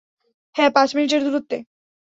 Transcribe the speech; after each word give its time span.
হ্যাঁ, 0.55 0.71
পাঁচ 0.75 0.89
মিনিটের 0.95 1.21
দুরত্বে। 1.23 1.57